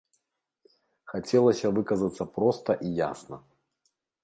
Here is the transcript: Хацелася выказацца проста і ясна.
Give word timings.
Хацелася 1.11 1.67
выказацца 1.77 2.23
проста 2.39 2.71
і 2.89 2.93
ясна. 3.07 3.37